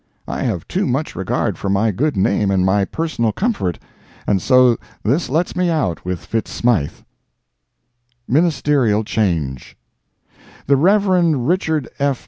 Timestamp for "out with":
5.69-6.25